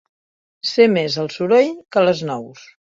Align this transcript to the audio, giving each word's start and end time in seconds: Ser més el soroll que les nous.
Ser 0.69 0.87
més 0.95 1.19
el 1.27 1.31
soroll 1.37 1.73
que 1.95 2.07
les 2.11 2.29
nous. 2.35 2.69